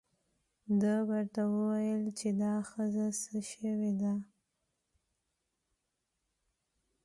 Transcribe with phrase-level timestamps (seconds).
[0.81, 4.13] ده ورته وویل چې دا ښځه څه شوې ده.